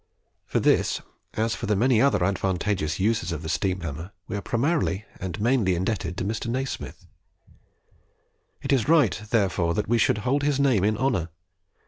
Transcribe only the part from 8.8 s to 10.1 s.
but right, therefore, that we